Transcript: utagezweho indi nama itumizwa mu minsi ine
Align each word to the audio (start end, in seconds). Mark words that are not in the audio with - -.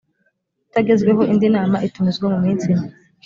utagezweho 0.67 1.21
indi 1.31 1.47
nama 1.55 1.77
itumizwa 1.87 2.25
mu 2.33 2.39
minsi 2.45 2.65
ine 2.73 2.87